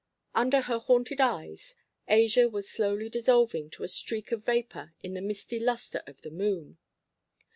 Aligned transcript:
Under 0.33 0.61
her 0.61 0.79
haunted 0.79 1.21
eyes 1.21 1.75
Asia 2.07 2.49
was 2.49 2.67
slowly 2.67 3.07
dissolving 3.07 3.69
to 3.69 3.83
a 3.83 3.87
streak 3.87 4.31
of 4.31 4.43
vapour 4.43 4.95
in 5.03 5.13
the 5.13 5.21
misty 5.21 5.59
lustre 5.59 6.01
of 6.07 6.23
the 6.23 6.31
moon. 6.31 6.79